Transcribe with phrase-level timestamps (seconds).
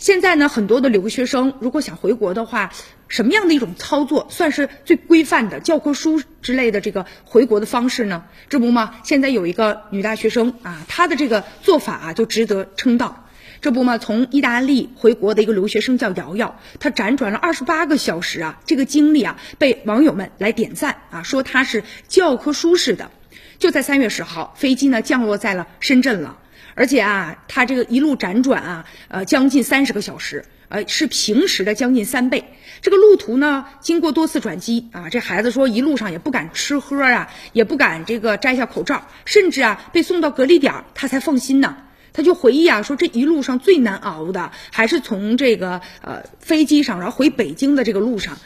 [0.00, 2.72] 现在呢，很多的留学生如果想回国的话，
[3.08, 8.24] 什么样的一种操作算是最规范的教科书之类的这个回国的方式呢？
[8.48, 13.26] 这不嘛，现在有一个女大学生啊，她的这个做法啊就值得称道。
[13.60, 23.10] 这不嘛，从意大利回国的一个留学生叫瑶瑶，她辗转了二十八个小时啊，这个经历啊被网友们来点赞啊，说她是教科书式的。
[23.58, 26.38] 就在三月十号，飞机呢降落在了深圳了，
[26.74, 32.44] 而且啊，他这个一路辗转啊，呃，将近三十个小时，呃，是平时的将近三倍。
[32.80, 41.76] 这个路途呢，经过多次转机啊，这孩子说一路上也不敢吃喝啊，也不敢这个摘下口罩，甚至啊被送到隔离点，他才放心呢。
[42.12, 48.38] 他就回忆啊，说这一路上最难熬的还是从这个呃飞机上，然后回北京的这个路上，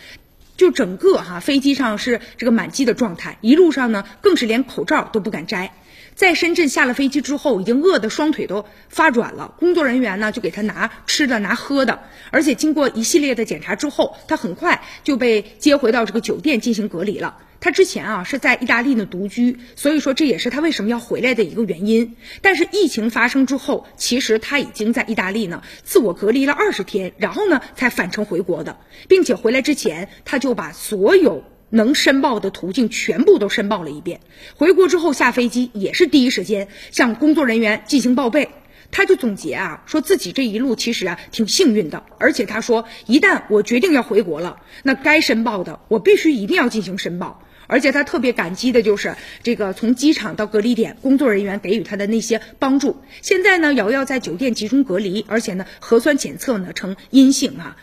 [0.56, 5.72] 就整个哈飞机上是这个满机的状态，一路上呢更是连口罩都不敢摘。
[6.14, 9.52] 在深圳下了飞机之后，已经饿得双腿都发软了。
[9.58, 17.38] 工作人员呢就给他拿吃的、拿喝的，而且经过一系列的检查之后，他很快就被接回到这个酒店进行隔离了。
[17.64, 22.14] 他之前啊是在意大利呢独居，所以说这也是他为什么要回来的一个原因。
[22.42, 28.76] 但是疫情发生之后，其实他已经在意大利呢自我隔离了二十天，然后呢才返程回国的，
[29.08, 31.42] 并且回来之前他就把所有。
[31.70, 34.20] 能申报的途径全部都申报了一遍，
[34.54, 38.50] 回国之后下飞机也是第一时间向工作人员进行报备。
[38.92, 47.42] 他就总结啊，说自己这一路其实啊挺幸运的，而且他说一旦我决定要回国了，那该申报的我必须一定要进行申报。
[47.66, 52.96] 而且他特别感激的就是这个从机场到隔离点工作人员给予他的那些帮助。
[53.22, 57.76] 现在呢，瑶瑶在酒店集中隔离，而且呢核酸检测呢呈阴性啊。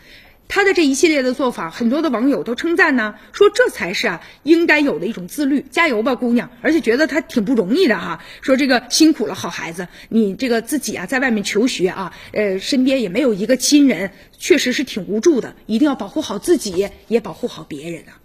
[0.48, 6.50] 他的这一系列的做法，很多的网友都称赞呢，说这才是啊应该有的一种自律，加油吧，姑娘！
[6.60, 18.20] 而且觉得他挺不容易的哈，说这个辛苦了，好孩子，你这个自己啊在外面求学啊，呃，身边也没有一个亲人，确实是挺无助的，一定要保护好自己，也保护好别人啊。